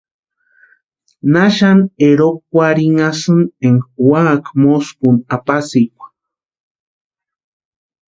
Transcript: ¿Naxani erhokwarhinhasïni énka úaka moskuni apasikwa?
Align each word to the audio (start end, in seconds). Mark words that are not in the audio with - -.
¿Naxani 1.33 1.85
erhokwarhinhasïni 2.07 3.45
énka 3.67 3.89
úaka 4.09 4.51
moskuni 4.61 5.21
apasikwa? 5.35 6.05